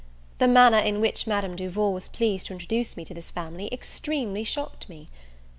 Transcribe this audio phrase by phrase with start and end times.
[0.39, 4.43] The manner in which Madame Duval was pleased to introduce me to this family extremely
[4.43, 5.09] shocked me.